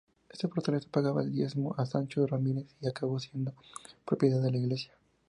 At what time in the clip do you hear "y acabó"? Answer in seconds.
2.81-3.19